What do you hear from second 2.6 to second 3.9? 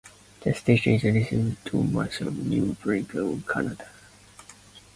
Brunswick, Canada.